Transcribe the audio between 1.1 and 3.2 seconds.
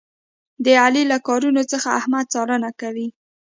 له کارونو څخه احمد څارنه کوي.